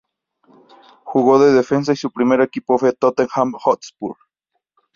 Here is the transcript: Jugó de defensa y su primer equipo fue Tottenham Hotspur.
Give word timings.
Jugó 1.03 1.37
de 1.37 1.53
defensa 1.53 1.93
y 1.93 1.95
su 1.95 2.09
primer 2.09 2.41
equipo 2.41 2.75
fue 2.79 2.91
Tottenham 2.91 3.53
Hotspur. 3.53 4.17